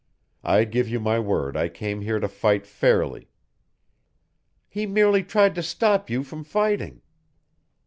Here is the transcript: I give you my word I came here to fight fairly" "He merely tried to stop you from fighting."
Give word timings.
I 0.43 0.63
give 0.63 0.87
you 0.89 0.99
my 0.99 1.19
word 1.19 1.55
I 1.55 1.69
came 1.69 2.01
here 2.01 2.19
to 2.19 2.27
fight 2.27 2.65
fairly" 2.65 3.29
"He 4.67 4.87
merely 4.87 5.23
tried 5.23 5.53
to 5.53 5.61
stop 5.61 6.09
you 6.09 6.23
from 6.23 6.43
fighting." 6.43 7.03